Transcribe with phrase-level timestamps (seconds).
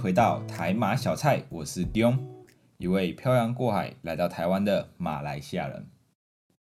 [0.00, 2.18] 回到台马小菜，我是 Dion，
[2.78, 5.90] 一位漂洋过海来到台湾的马来西亚人。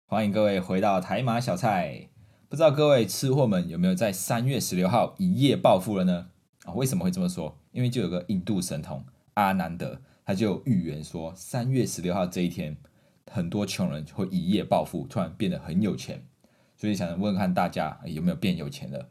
[0.05, 2.09] 欢迎各位回到台马小菜。
[2.47, 6.27] 不知道各位吃货们有没有在三月十六号一夜暴富了呢？
[6.65, 7.57] 啊，为什么会这么说？
[7.71, 9.03] 因为就有个印度神童
[9.33, 12.77] 阿南德，他就预言说三月十六号这一天，
[13.31, 16.23] 很多穷人会一夜暴富，突然变得很有钱。
[16.77, 19.09] 所以想问问看大家有没有变有钱了？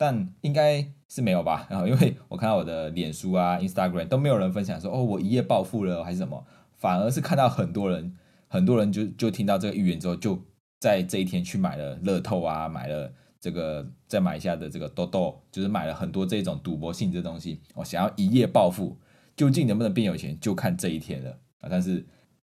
[0.00, 1.66] 但应该是没有吧？
[1.68, 6.46] 然 后因为我看到我的脸书啊、Instagram 都没有人分享说哦，我一夜暴富了还是什么，
[6.78, 8.16] 反而是看到很多人，
[8.48, 10.42] 很多人就就听到这个预言之后就。
[10.80, 17.60] 在这一天去买了乐透啊，买了这个再买一下的这个豆豆，就是买了很多这种赌博性质的东西。
[17.74, 18.96] 我想要一夜暴富，
[19.36, 21.68] 究竟能不能变有钱，就看这一天了啊！
[21.70, 22.06] 但是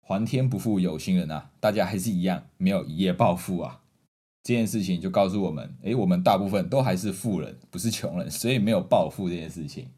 [0.01, 3.83] 皇天不负有心人啊，大家还是一样没有一夜暴富啊。
[4.45, 9.89] 这件事情就告诉我们，诶，我们大部分都还是富人，不是穷人，所以没有暴富这件事情。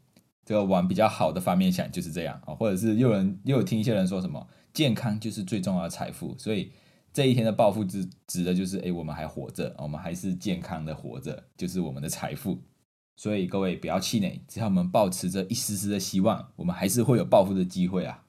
[0.43, 2.55] 这个往比较好的方面想，就是这样啊。
[2.55, 6.71] 或者是又人又有听一些人说什么，健康就是最重要的财富，所以。
[7.13, 12.61] 这一天的暴富指指的就是，哎，我们还活着，我们还是健康的活着，就是我们的财富。
[13.15, 18.23] 所以各位不要气馁，只要我们保持着一丝丝的希望，我们还是会有暴富的机会啊。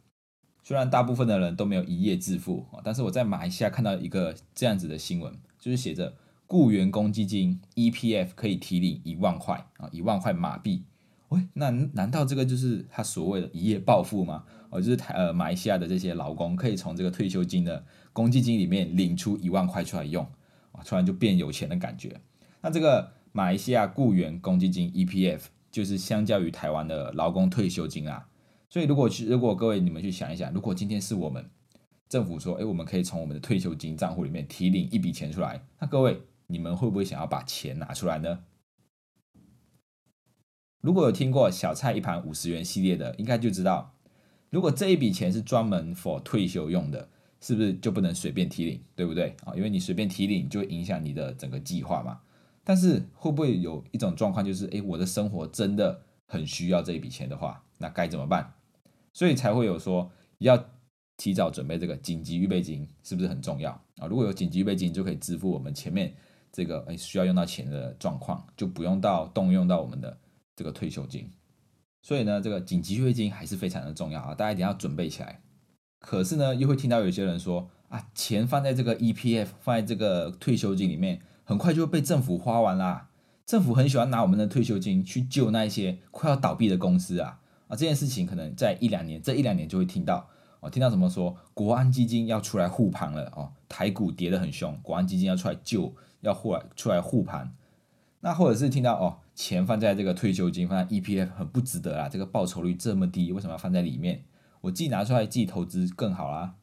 [0.63, 5.35] 虽然大部分的人都没有一夜致富啊，但是我在马来西亚看到一个这样子的新闻，
[5.69, 6.15] 就是写着
[6.47, 10.83] 雇员公积金 EPF 可以提领一万块啊，一万块马币。
[11.29, 14.45] 喂，那难道这个就是他所谓的一夜暴富吗？
[14.71, 20.25] 哦，就是台呃马来西亚的这些劳工可以从这个退休金的公积金里面领出一万块出来用，
[20.73, 22.19] 啊，突然就变有钱的感觉。
[22.63, 28.27] 那这个马来西亚雇员公积金 EPF 就是相较于台湾的劳工退休金啊。
[28.71, 31.45] 所以如果去如果各位你们去想一想，如果今天是我们
[32.09, 38.45] 政府说，哎，我们可以从我们的退休金账户里面提领一笔钱出来，那各位你们会不会想要把钱拿出来呢？
[40.81, 43.95] 如果有听过小菜一盘五十元系列的，应该就知道，
[44.49, 47.09] 如果这一笔钱是专门 for 退休用的，
[47.41, 49.53] 是不是就不能随便提领，对不对啊？
[49.55, 52.21] 因为你随便提领就会影响你的整个计划嘛。
[52.65, 58.55] 但是会不会有一种状况，就是诶，我的生活真的很需要这一笔钱的话，那该怎么办？
[59.13, 60.65] 所以才会有说要
[61.19, 64.07] 提早准备这个紧急预备金，是不是很重要啊？
[64.09, 66.15] 如果有紧急预备金，就可以支付我们前面
[66.51, 70.19] 这个诶需要用到钱的状况，就不用到动用到我们的。
[70.59, 71.31] 这个退休金，
[72.03, 75.41] 所以呢，这个紧急预备金还是非常的重要啊，大家一定要准备起来。
[76.01, 83.09] 可是呢，又会听到有些人说啊，钱放在这个 EPF，放在这个退休金里面，很快就会被政府花完啦。
[83.47, 87.77] 政府很喜欢拿我们的退休金去救那些快要倒闭的公司啊啊！
[87.77, 90.29] 这件事情可能在一两年，这一两年就会听到
[90.61, 97.55] 哦，听到什么说国安基金要出来护盘了哦，台股跌得很凶，国安基金要出来救，要护来出来护盘。
[98.21, 99.19] 那或者是听到哦。
[99.39, 102.09] 钱放在这个退休金，放在 EPF 很不值得啊！
[102.09, 104.25] 这个报酬率这么低，为什么要放在里面？
[104.61, 106.57] 我自己拿出来自己投资更好啦。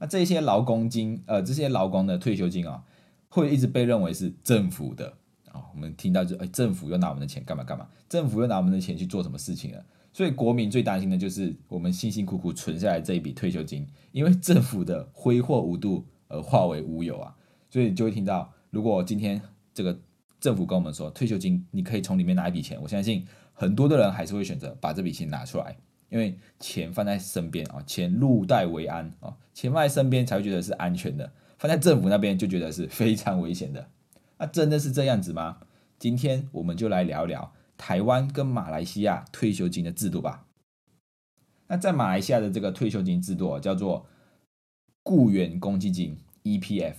[0.00, 2.82] 那这些劳工金，呃，这些劳工的退休金啊，
[3.28, 5.06] 会一直被认为是政府的
[5.52, 5.62] 啊。
[5.72, 7.86] 我们听到就，哎，政府又拿我们的钱干嘛干嘛？
[8.08, 9.84] 政府又拿我们的钱去做什么事情了？
[10.16, 17.36] 所以国民最担心的就是我们辛辛苦苦存下来这一笔退休金，因为政府的挥霍无度而化为乌有啊。
[17.68, 19.38] 所以就会听到，如果今天
[19.74, 20.00] 这个。
[20.38, 22.78] 政府跟我们说，退休金你可以从里面拿一笔钱。
[22.80, 25.74] 我相信很多的人还是会选择把这笔钱拿出来，
[26.10, 33.88] 因为钱放在身边啊，钱入袋为安啊，钱放在身边才会觉得是安全的，放在政府那边就觉得是非常危险的。
[34.38, 35.56] 那真的是这样子吗？
[35.98, 40.46] 今天我们就来聊聊台湾跟马来西亚退休金的制度吧。
[41.68, 44.06] 那在马来西亚的这个退休金制度叫做
[45.02, 46.94] 雇员公积金 （EPF），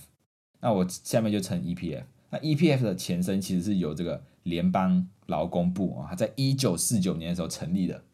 [0.60, 2.04] 那我下面就称 EPF。
[2.30, 8.04] 那 EPF 的前身其实是由这个联邦劳工部啊，它在一九四九年的时候成立的。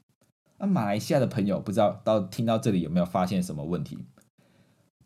[0.58, 3.98] 那马来西亚的朋友不知道到听到这里有没有发现什么问题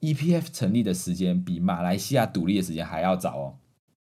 [0.01, 3.57] ？EPF 成立的时间比马来西亚独立的时间还要早哦。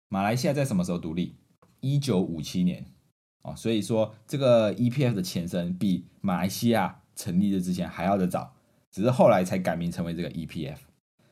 [0.08, 1.36] 马来西亚在什么时候独立？
[1.78, 2.84] 一九五七年
[3.42, 8.52] 哦，所以说这个 EPF 的前身比马来西亚成立的之前还要的早，
[8.90, 10.76] 只是后来才改名成为这个 EPF。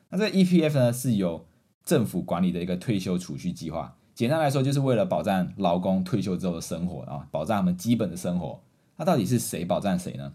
[0.09, 1.45] 那这个 EPF 呢是由
[1.83, 8.61] 政府管理的一个退休储蓄计划，简单来说，就是为了保障劳工退休之后的生活啊，保障他们基本的生活。
[8.97, 10.33] 那到底是谁保障谁呢？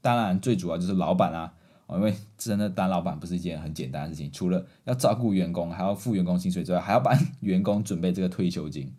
[0.00, 1.52] 当然，最主要就是老板啊，
[1.90, 8.92] 因为真的当老板不是一件很简单的事情，除了要照顾员工，还要付员工薪水之外，还要帮 员工准备这个退休金。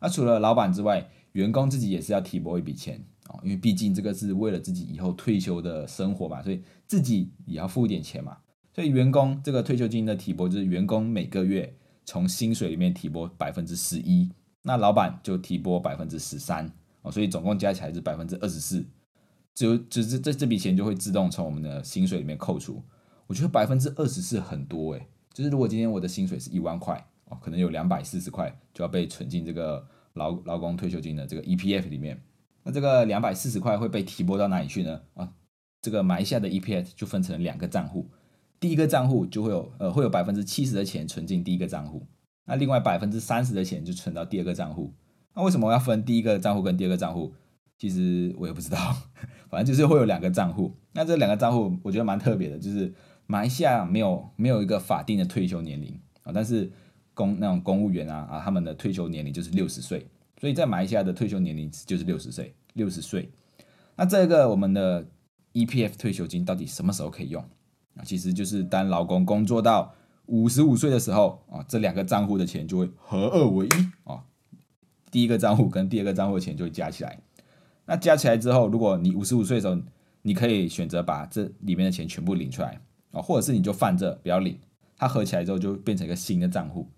[0.00, 8.36] 那除了老板之外，员工自己也是要提拨一笔钱哦，因为毕竟这个是为了自己以后退休的生活嘛，所以自己也要付一点钱嘛。
[8.74, 11.74] 所以员工这个退休金的提拨，就是员工每个月
[12.04, 14.30] 从薪水里面提拨百分之十一，
[14.62, 16.70] 那老板就提拨百分之十三
[17.02, 18.84] 哦，所以总共加起来是百分之二十四，
[19.54, 22.82] 只有只是这这笔钱就会自动从我们的薪水里面扣除。
[23.26, 29.86] 我觉得百分之二十四很多诶，就是如果今天我的薪水是一万块哦，可能有两百四十块就要被存进这个。
[30.14, 32.22] 劳劳工退休金的这个 EPF 里面，
[32.64, 35.00] 那这个两百四十块会被提拨到哪里去呢？
[35.14, 35.32] 啊，
[35.80, 38.10] 这个埋下的 EPF 就分成两个账户，
[38.60, 42.06] 第一个账户就会有呃会有百分之七十的钱存进第一个账户，
[42.44, 44.94] 那另外百分之三十的钱就存到第二个账户。
[45.34, 47.34] 那为什么要分第一个账户跟第二个账户？
[47.78, 48.78] 其实我也不知道，
[49.50, 50.76] 反正就是会有两个账户。
[50.92, 52.92] 那这两个账户我觉得蛮特别的，就是
[53.26, 56.70] 埋下没有没有一个法定的退休年龄啊，但是。
[57.14, 60.06] 公那种公务员啊啊，他们的退休年龄就是六十岁，
[60.40, 62.54] 所以在马来西亚的退休年龄就是六十岁。
[62.74, 63.30] 六十岁，
[63.96, 65.06] 那这个我们的
[65.52, 67.44] EPF 退休金到底什么时候可以用
[67.96, 68.00] 啊？
[68.02, 69.94] 其实就是当劳工工作到
[70.24, 74.24] 五十五岁的时候啊，这两个账户的钱就会合二为一啊，
[75.10, 77.20] 第一个账户跟第二个账户的钱就会加起来。
[77.84, 79.78] 那加起来之后，如果你五十五岁的时候，
[80.22, 82.80] 你可以选择把这里面的钱全部领出来
[83.10, 84.58] 啊，或者是你就放着不要领，
[84.96, 86.88] 它合起来之后就变成一个新的账户。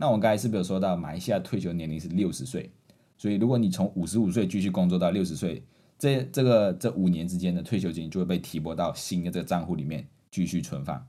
[0.00, 2.70] 那我刚才是不是有说到马来西亚退休年龄是六十岁？
[3.16, 5.60] 所以如果你从五十五岁继续工作到六十岁，
[5.98, 11.04] 这这个这五年之间的退休金就会被提拨到新的这个账户里面继续存放。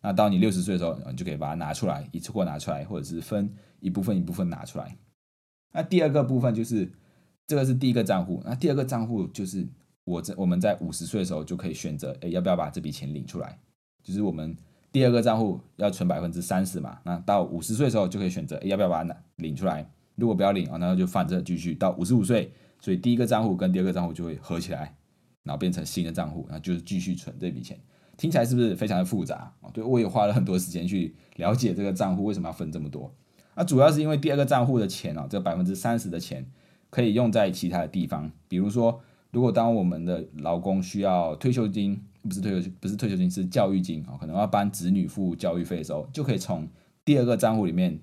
[0.00, 3.48] 那到你六十岁的时候，你就可以把它拿出来，一次过拿出来，或者是分
[3.78, 4.98] 一部分一部分拿出来。
[5.72, 6.90] 那第二个部分就是
[7.46, 9.64] 这个是第一个账户，那第二个账户就是
[10.02, 13.56] 我在我们在五十岁的时候就可以选择，哎，要不要把这笔钱领出来？
[14.02, 14.56] 就是我们。
[14.92, 19.90] 第二个账户要存百分之三十嘛，那到五十岁的时候就可以选择要不要把它领出来。
[20.16, 22.52] 如果不要领啊，那就放这继续到五十五岁。
[22.78, 24.94] 所以第一个账户跟第二个账户就会合起来，
[25.44, 27.78] 然后变成新的账户，然后就是继续存这笔钱。
[28.18, 29.70] 听起来是不是非常的复杂啊？
[29.72, 33.14] 对我也花了很多时间去了解这个账户为什么要分这么多。
[33.54, 36.44] 那主要是因为第二个账户的钱哦，这百分之三十的钱
[36.90, 39.00] 可以用在其他的地方，比如说
[39.30, 42.04] 如果当我们的劳工需要退休金。
[42.22, 44.16] 不是退休，不是退休金，是教育金啊。
[44.18, 46.68] 可能要帮子女付教育费的时候，就可以从
[47.04, 48.00] 第二个账户里面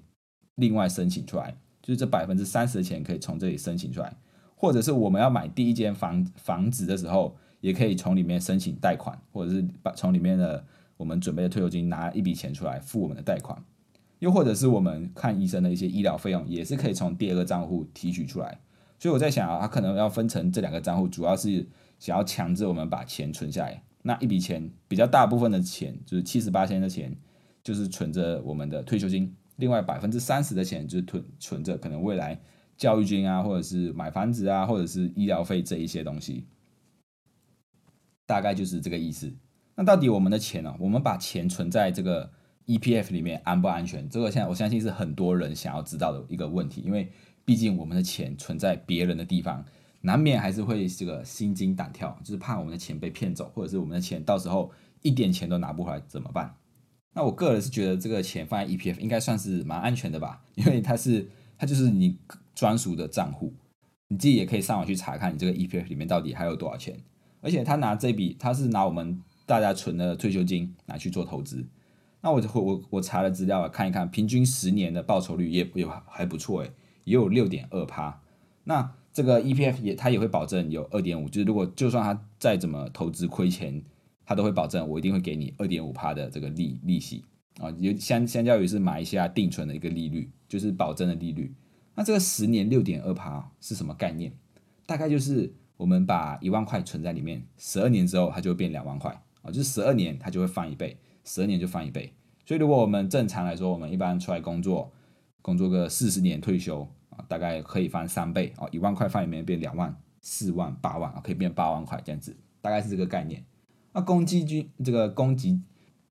[0.55, 4.15] 另外申请出来，就是这百分之三十的钱可以从这里申请出来。
[4.55, 10.65] 或者是我们要买第一间房房子的时候，也可以从里面申请贷款，或者是把从里面的
[10.97, 13.57] 我们准备的退休金拿一笔钱出来付我们的贷款。
[14.19, 18.59] 又或者是我们看医生的一些医疗费用，也是可以从第二个账户提取出来。
[18.97, 21.65] 所以我在想啊，他可能要分成这两个账户，主要是
[21.99, 23.81] 想要强制我们把钱存下来。
[24.01, 27.15] 那一笔钱比较大部分的钱，就是七十八千的钱，
[27.63, 29.35] 就是存着我们的退休金。
[29.57, 32.39] 另外百分之三十的钱就是存存着可能未来
[32.77, 36.47] 教育金啊，或者是买房子啊，或者是医疗费这一些东西。
[38.25, 39.33] 大概就是这个意思。
[39.75, 40.73] 那到底我们的钱呢？
[40.79, 42.31] 我们把钱存在这个
[42.67, 44.07] EPF 里面安不安全？
[44.07, 47.11] 这个现在我相信是很多人想要知道的一个问题，因为
[47.43, 49.65] 毕竟我们的钱存在别人的地方。
[50.01, 56.55] 难免还是会这个心惊胆跳，就是怕我们的钱被骗走，或者是我们的钱到时候一点钱都拿不回来怎么办？
[57.13, 61.27] 那我个人是觉得这个钱放在 EPF 应该算是蛮安全的吧，因为它是
[61.57, 62.17] 它就是你
[62.55, 63.53] 专属的账户，
[64.07, 66.97] 你自己也可以上网去查看你这个 EPF 里面到底还有多少钱，
[67.41, 71.67] 而且他拿这笔他是拿我们大家存的退休金拿去做投资，
[72.21, 76.71] 那我我我查了资料看一看，平均十年的报酬率也也还不错诶，
[77.03, 78.21] 也有六点二趴，
[78.63, 78.93] 那。
[79.11, 83.83] 这个 EPF 也，它也会保证有二点五，就是如果就算它再怎么投资亏钱，
[84.25, 87.25] 它都会保证我一定会给你二点五趴的这个利利息
[87.59, 91.53] 啊，有相相较于是马来西亚定存的一个利率，就是保证的利率。
[91.95, 94.31] 那这个十年六点二趴是什么概念？
[94.85, 99.11] 大概就是我们把一万块存在里面，十二年之后它就会变两万块
[99.41, 102.13] 啊，就是十二年它就会翻一倍，十二年就翻一倍。
[102.45, 104.91] 所以如果我们正常来说，我们一般出来工作，
[105.41, 106.87] 工作个四十年退休。
[107.27, 113.43] 大概可以翻三倍哦，一万块放里面变两万、四万、八万啊，可以变八万块这样子，大概是这个概念。
[113.91, 115.61] 那公积金这个公积，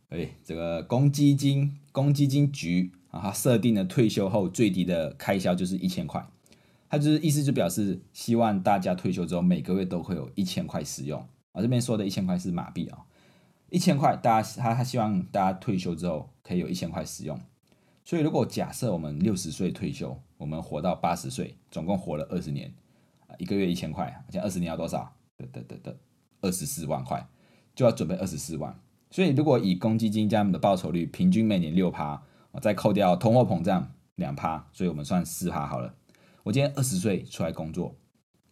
[0.08, 6.26] 哎，这个公积金公积金局啊，它设定的退休后最低的开销就是一千块，
[6.88, 11.20] 它就是意思就表示希望大家退休之后每个月都会有一千块使用
[11.52, 11.62] 啊。
[11.62, 12.98] 这边说的一千块是马币啊，
[13.70, 17.40] 一千块大家他他希望大家退休之后可以有一千块使用。
[18.08, 22.72] 所以，如果假设我们六十岁退休，我们活到八十岁，总共活了二十年，
[23.36, 25.14] 一个月一千块，这样二十年要多少？
[25.36, 25.96] 的的的的
[26.40, 27.28] 二十四万块，
[27.74, 28.74] 就要准备二十四万。
[29.10, 32.22] 所以如果以公积金加我们的报酬率，平均每年六趴，
[32.62, 35.94] 再扣掉通货膨胀两趴，所以我们算四趴好了。
[36.44, 37.94] 我今天二十岁出来工作，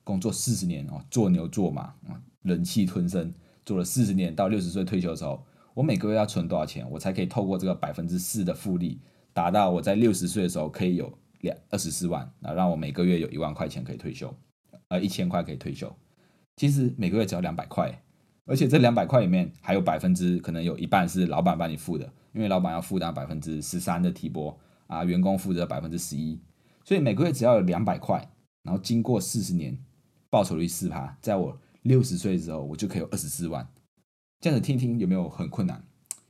[0.04, 3.32] 工作四十年哦，做牛做马啊，忍气吞声，
[3.64, 9.00] 做了四十年，到六十岁退休的时候，我每个月要存多少钱，我才可以透过这个百分之四的复利，
[9.36, 11.12] 达到我在六十岁的时候可以有
[11.42, 14.34] 两二十四万，啊，让我每个月有一万块钱可以退休，
[14.88, 15.94] 呃，一千块可以退休。
[16.56, 18.02] 其实每个月只要两百块。
[18.48, 26.40] 而且这两百块里面还有百分之可能有一半是老板帮你付的，因为老板要负担百分之十三的提拨啊，员工负责百分之十一，
[26.84, 28.30] 所以每个月只要有两百块，
[28.62, 29.76] 然后经过四十年，
[30.30, 33.68] 报酬率四趴，在我六十岁的时候，我就可以有二十四万。
[34.40, 35.82] 这样子听听有没有很困难？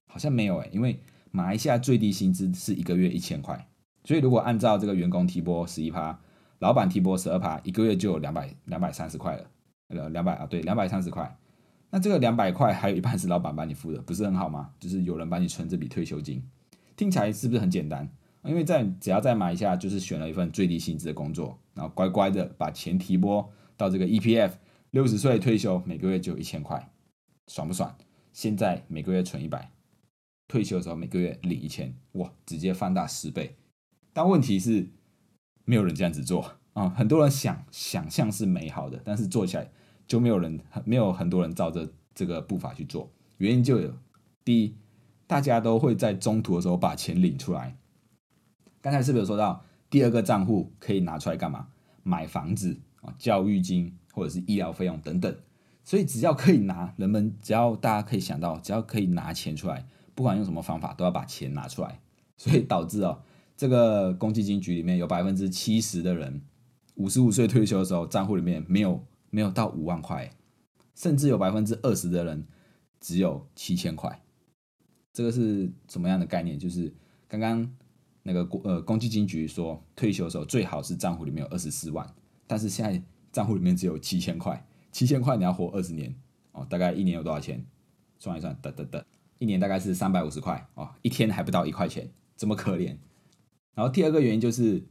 [0.06, 0.98] 好像没有诶，因为
[1.36, 3.68] 马来西亚最低薪资是一个月一千块，
[4.04, 6.18] 所以如果按照这个员工提拨十一趴，
[6.60, 9.44] 老板提拨十二趴，一个月就有两百两百三十块了，
[9.88, 11.36] 呃，两百啊，对，两百三十块。
[11.90, 14.70] 那这个两百块还有一半是老板帮你付的，不是很好吗？
[14.80, 16.42] 就是有人帮你存这笔退休金，
[16.96, 18.10] 听起来是不是很简单？
[18.42, 24.52] 因为在只要再买一下，就是选了一份最低薪资的工作，然后乖乖的把钱提拨到这个 EPF，
[24.92, 26.90] 六十岁退休，每个月就一千块，
[27.48, 27.94] 爽不爽？
[28.32, 29.70] 现在每个月存一百，
[30.48, 33.56] 退休的时候每个月领一千，哇，直接放大十倍。
[34.12, 34.88] 但问题是，
[35.64, 36.88] 没有人这样子做啊！
[36.90, 39.70] 很多人想想象是美好的，但是做起来。
[40.08, 43.92] 就没有人没有很多人照着这个步伐去做，原因就有
[44.44, 44.76] 第一，
[45.26, 47.76] 大家都会在中途的时候把钱领出来。
[48.80, 51.66] 刚才是不是有说到第二个账户可以拿出来干嘛？
[52.04, 55.36] 买房子啊、教育金或者是医疗费用等等。
[55.82, 59.84] 所以只要可以拿，人们只要大家可以想到，只要可以拿钱出来，
[60.16, 62.00] 不管用什么方法都要把钱拿出来。
[62.36, 63.22] 所以导致哦，
[63.56, 66.42] 这个公积金局里面有百分之七十的人，
[66.96, 69.06] 五十五岁退休的时候，账户里面没有。
[69.28, 70.30] 没有到五万块，
[70.94, 72.46] 甚至有百分之二十的人
[73.00, 74.22] 只有七千块。
[75.12, 76.58] 这个是什么样的概念？
[76.58, 76.94] 就是
[77.28, 77.70] 刚刚
[78.22, 82.08] 那个呃公积金局说，退休的时候最好是账户里面有二十四万，
[82.46, 84.64] 但是现在账户里面只有七千块。
[84.90, 86.14] 七千块你要活二十年
[86.52, 87.62] 哦，大概一年有多少钱？
[88.18, 89.04] 算一算，得得得，
[89.38, 92.96] 一年大概是三百五十块哦，一天还不到一块钱，这么可怜。
[93.74, 94.82] 然后第二个原因就是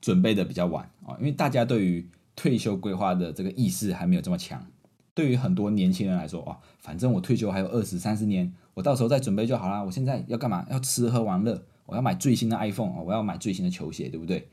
[0.00, 4.66] 准备的比较晚啊，因为大家对于退休规划的这个意识还没有这么强，
[5.12, 9.84] 对于很多年轻人来说，哦，反正我退休还有二十三十年，我到时候再准备就好了。
[9.84, 10.66] 我现在要干嘛？
[10.70, 14.48] 要吃喝玩乐，我要买最新的 iPhone 哦，我要买最新的球鞋，对不对？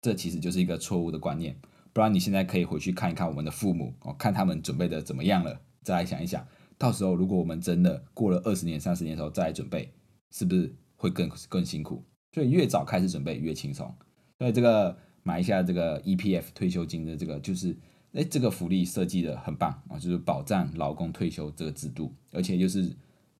[0.00, 1.56] 这其实就是一个错误的观念。
[1.92, 6.46] 不然你现在可以回去看一看我们的父母哦，看他们准备的怎么样了，再来想一想，
[6.82, 9.88] 到时候如果我们真的过了二十年、三十年的时候再来准备，
[10.32, 12.02] 是不是会更更辛苦？
[12.32, 13.94] 所以越早开始准备越轻松。
[14.38, 14.96] 所以这个。
[15.24, 17.76] 买一下这个 EPF 退休金的这个，就是
[18.12, 22.92] 哎，这个福利设计的很棒啊，就是保障劳工退休这个制度，而且就是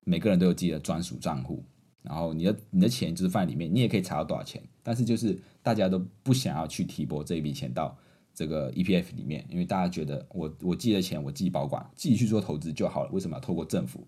[0.05, 1.61] 每个人都有自己的专属账户，
[2.01, 7.97] 然后你的你的钱就是放在里面，你也可以查到多少钱，但是就是大家都不想要去提拨这一笔钱到
[8.33, 14.07] 这个 EPF 里面，因为大家觉得我我寄的钱我自己保管，自己去做投资就好了，为什么要透过政府？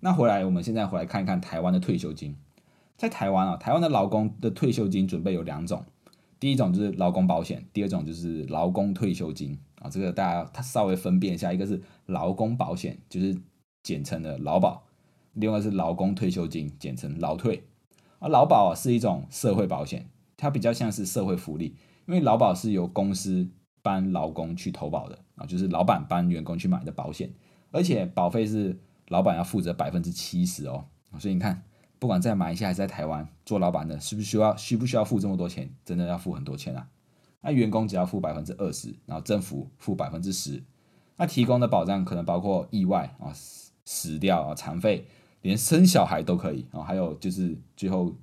[0.00, 2.36] 那回来我们现在回来看一看台湾的退休金，
[2.96, 5.84] 在台湾啊，台湾的劳工的退休金准备有两种。
[6.40, 9.90] 第一种就是劳工保险，第二种就是劳工退休金啊。
[9.90, 13.36] 这个大家他稍微分辨一下，一个是劳工保险，就是
[13.82, 14.84] 简称的劳保；
[15.32, 17.64] 另外是劳工退休金，简称劳退。
[18.20, 21.74] 啊，劳保是一种社会保险，它比较像是社会福利，
[22.08, 23.48] 因为劳保是由公司
[23.80, 27.32] 帮劳工去投保的啊，就是老板帮员工去买的保险，
[27.70, 30.84] 而且保费是老板要负责百分之七十哦。
[31.20, 31.62] 所以你看。
[32.00, 35.68] 不管在马来西亚还是在台湾做老板的，是不是需要需不需要付这么多钱？
[35.84, 36.86] 真的要付很多钱啊！
[37.40, 40.62] 那员工只要付百分之二十，然后政府付百分之十。
[41.16, 43.32] 那提供的保障可能包括意外啊、
[43.84, 45.08] 死掉啊、残废，
[45.42, 46.84] 连生小孩都可以啊。
[46.84, 48.14] 还有就是最后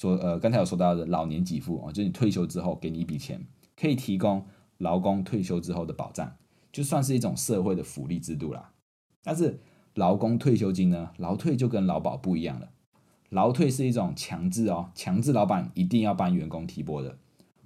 [0.00, 3.38] 说，呃，刚才有说到的老年给付啊，就是你退休之后给你一笔钱，
[3.76, 4.46] 可以提供
[4.78, 6.32] 劳工退休之后的保障，
[6.72, 8.72] 就算是一种社会的福利制度啦。
[9.22, 9.60] 但是
[9.96, 12.70] 劳工退休金呢，劳退就跟劳保不一样了。
[13.28, 17.18] 劳退是一种强制哦，强制老板一定要帮员工提拨的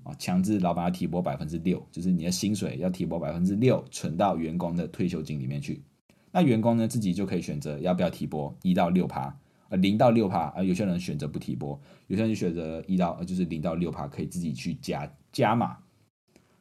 [0.02, 5.84] 啊，强制老板要提拨百分之六，就是你的薪水要提拨百分之六存到员工的退休金里面去。
[6.32, 9.38] 那员工呢自己就可以选择要不要提拨一到六趴，
[9.68, 15.78] 呃零到六趴，呃有些人选择不提拨，有些人选择一到就是零到六趴可以自己去加加码。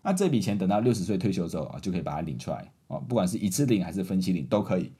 [0.02, 4.92] 那这笔钱等到六十岁退休之后啊，就可以把它领出来哦，不管是一次领还是分期领都可以。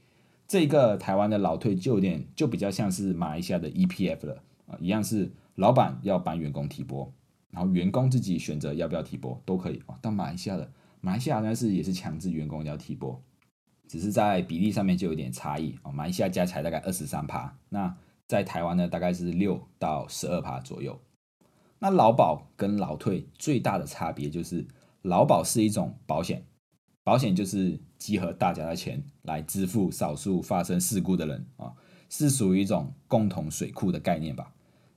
[0.48, 7.12] 这个台湾的老退就点就比较像是马来西亚的 EPF 了啊，一样是老板要帮员工提拨，
[7.50, 9.98] 然后员工自己选择要不要提拨都可以啊。
[10.02, 13.22] 但马来西亚的马来西亚呢是也是强制员工要提拨，
[13.88, 15.92] 只是在比例上面就有点差异哦。
[15.92, 17.96] 马来西亚加起来大概二十三趴，那
[18.28, 21.00] 在台湾呢大概是六到十二趴左右。
[21.80, 24.66] 那劳保跟劳退最大的差别就是，
[25.02, 26.46] 劳保是一种保险，
[27.04, 31.74] 保险就是集合大家的钱来支付少数发生事故的人啊，
[32.10, 34.54] 是属于一种共同水库的概念吧。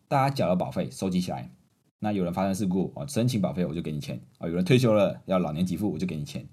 [0.07, 1.51] 大家缴了保费收集起来。
[1.99, 6.47] 那有人发生事故啊，申请保费我就给你钱啊；有人退休了要老年给付我就给你钱。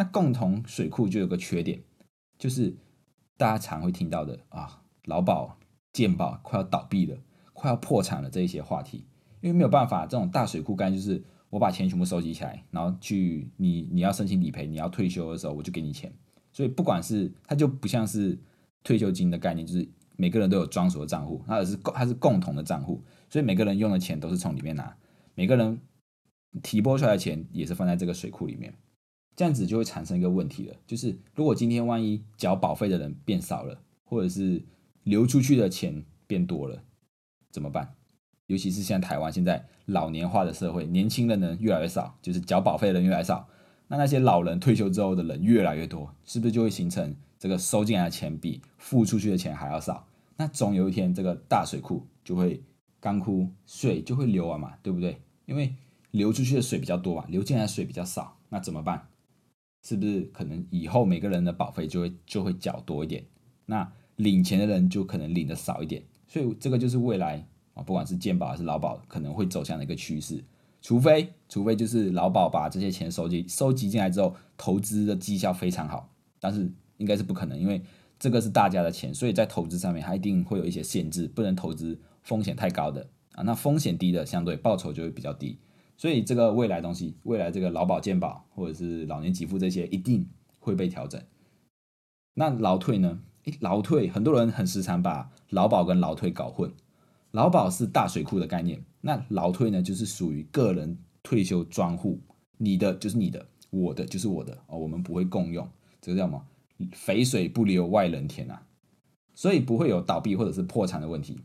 [0.00, 1.78] 那共同水库就有个缺点，
[2.38, 2.74] 就是
[3.36, 5.58] 大家常会听到的啊，劳保、
[5.92, 7.18] 健保快要倒闭了、
[7.52, 9.04] 快要破产了这一些话题，
[9.42, 16.10] 因为没有办法，这种大水库干就是我把钱全部收集起来，然后去你你要申请理赔，你要退休的时候我就给你钱。
[16.50, 18.38] 所以不管是它就不像是
[18.82, 23.04] 退休金的概念，就是每个人都有专属的账户，它是共它是共同的账户。
[23.28, 24.96] 所以每个人用的钱都是从里面拿，
[25.34, 25.78] 每个人
[26.62, 28.72] 提拨出来的钱也是放在这个水库里面，
[29.36, 34.62] 这样子就会产生一个问题了，就是如果今天万一缴保费的人变少了，或者是
[35.04, 36.82] 流出去的钱变多了，
[37.50, 37.94] 怎么办？
[38.46, 43.48] 尤其是像台湾现在老年化的社会，年轻人呢越来越少，就是缴保费的人越来越少，
[43.88, 50.06] 那那些老人退休之后的人越来越多，是不是就会形成这个收进来的钱比付出去的钱还要少？
[50.36, 52.62] 那总有一天这个大水库就会。
[53.02, 55.22] 干枯，水就会流完嘛，对不对？
[55.46, 55.74] 因为
[56.10, 59.08] 流出去的水比较多嘛，流进来的水比较少，那怎么办？
[59.82, 63.24] 是不是可能以后每个人的保费就会就会缴多一点？
[63.66, 70.42] 那领钱的人就可能领的少一点，所以这个就是未来啊，不管是健保还是劳保，可能会走向的一个趋势。
[70.82, 77.82] 除非除非就是劳保把这些钱收集收集进来之后，投资的绩效非常好，但是应该是不可能，因为
[78.18, 81.98] 这个是大家的钱，所以在投资上面它一定会有一些限制，不能投资。
[82.22, 85.56] 风险太高的啊，那风险低的相对报酬就会比较低，
[86.00, 90.26] 所以这个未来东西，未来这个劳保健保或者是老年给付这些一定
[90.58, 91.22] 会被调整。
[92.32, 93.20] 那劳退呢？
[93.44, 96.72] 诶，劳退很多人很时常把劳保跟劳退搞混。
[97.32, 102.18] 劳保是大水库的概念，那劳退呢就是属于个人退休专户，
[102.56, 105.68] 你的就是你的，我的就是我的哦，我们不会共用，
[106.00, 106.42] 这个叫什么？
[106.92, 108.62] 肥水不流外人田啊，
[109.34, 111.40] 所以不会有倒闭或者是破产的问题。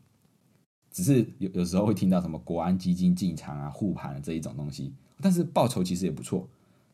[0.95, 6.47] 只是有有时候会听到什么国安基金进场啊、护盘这一种东西，但是报酬其实也不错。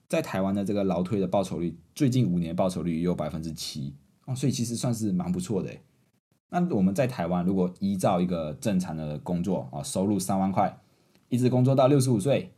[0.07, 3.93] 在台湾的这个劳退的报酬率，最近五年报酬率也有百分之七
[4.25, 5.69] 哦，所以其实算是蛮不错的。
[6.49, 10.75] 那我们在台湾如果依照一个正常的工作啊，收入三万块，
[11.29, 12.51] 一直工作到六十五岁，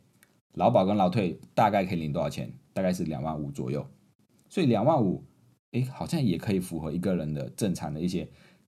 [0.54, 2.50] 劳保跟劳退大概可以领多少钱？
[2.72, 3.86] 大概是两万五左右。
[4.48, 5.22] 所以两万五，
[5.72, 8.26] 哎，好像也可以符合一个人的正常的一些。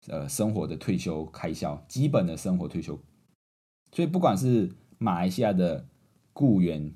[0.09, 2.99] 呃，生活的退休开销，基本的生活退休，
[3.92, 5.87] 所以不管是马来西亚的
[6.33, 6.92] 雇员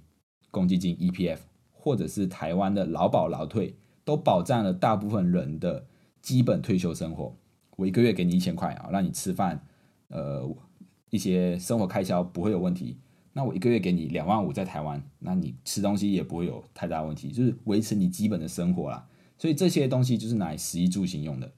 [0.51, 1.38] 公积金 EPF，
[1.73, 5.87] 或者是台湾的劳保劳退，都保障了大部分人的
[6.23, 7.37] 基本退休生活。
[7.77, 9.66] 我一个月给你一千块啊，让你吃饭，
[10.09, 10.49] 呃，
[11.11, 12.99] 一些生活开销不会有问题。
[13.33, 19.09] 那我一个月给你两万五在台湾，那你吃东西也不会有太大问题，就是维持你基本的生活啦。
[19.38, 21.51] 所以这些东西就是拿来食衣住行用的。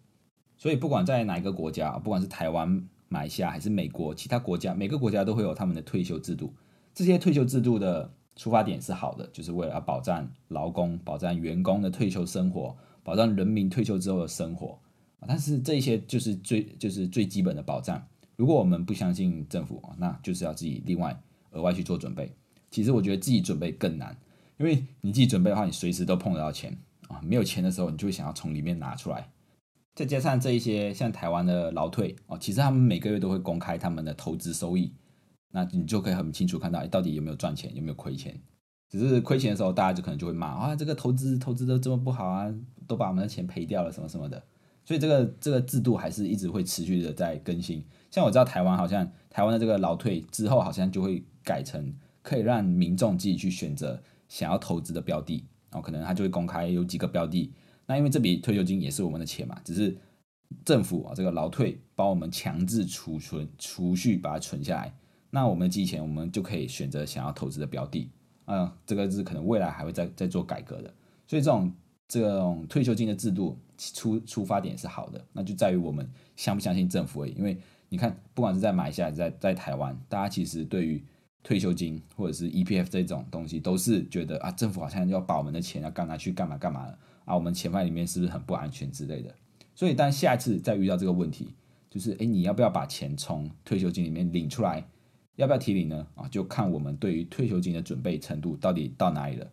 [0.63, 2.69] 所以不管在哪一个国家，不管是台湾、
[3.09, 6.55] 马来西亚还是美国其他国家，每个国家都会有他们的退休制度。
[6.95, 14.79] 这些退休制度的出发点是好的，就是为了要保障劳工、保障员工的退休生活，保障人民退休之后的生活。
[15.27, 18.01] 但是这些就是最就是最基本的保障。
[18.37, 21.21] 如果我们不相信政府，那就是要自己另外
[21.51, 22.33] 额外去做准备。
[22.71, 24.17] 其实我觉得自己准备更难，
[24.59, 27.21] 因为你自己准备的话，你随时都碰得到钱啊。
[27.21, 29.29] 没有钱的时候，你就会想要从里面拿出来。
[29.95, 34.93] 再加上这一些像台湾的劳退哦，其实他们每个月都会公开他们的投资收益，
[35.51, 38.41] 那你就可以很清楚看到，到底有没有赚钱，有没有亏钱。
[38.89, 42.55] 只是亏钱的时候，大家就可能就会骂啊，这个投资投资的这么不好啊，
[42.87, 44.43] 都把我们的钱赔掉了什么什么的。
[44.85, 47.85] 所以这个这个制度还是一直会持续的在更新。
[48.11, 57.53] 像我知道台湾好像台湾的这个劳退之后，好像就会改成可以让民众自己去选择想要投资的标的，然后可能他就会公开有几个标的。
[57.87, 59.97] 那因为这笔退休金也是我们的钱嘛，只是
[60.65, 64.95] 政府啊这个劳退帮我们强制储存储蓄把它存下来，
[65.31, 68.11] 那我们的积钱我们就可以选择想要投资的标的，
[68.47, 70.93] 嗯，这个是可能未来还会再再做改革的，
[71.27, 71.73] 所以这种
[72.09, 77.33] 这种退休金的制度出出发点是好的，那就在于我们相不相信政府而已。
[77.33, 77.57] 因为
[77.89, 81.03] 你看，不管是在马来西亚，在在台湾，大家其实对于
[81.43, 89.35] 退休金或者是 epf 这种东西都是觉得啊政府好像要把我们的钱要干嘛去干嘛干嘛了啊我们钱放在里面是不是很不安全之类的。
[89.75, 91.49] 所以当下一次再遇到这个问题
[91.91, 94.87] 就是诶你要不要把钱从退休金里面领出来
[95.37, 96.07] 要不要提领呢？
[96.15, 99.47] 啊就看我们对于退休金的准备程度到底到哪里了。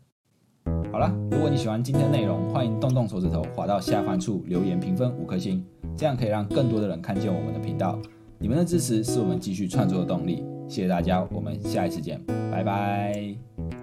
[0.92, 5.66] 好了如果你喜欢今天的内容欢迎动动手指头滑到下方处留言评分五颗星
[5.98, 8.00] 这样可以让更多的人看见我们的频道。
[8.38, 10.44] 你们的支持是我们继续创作的动力。
[10.70, 13.79] 谢谢大家我们下一次见拜拜。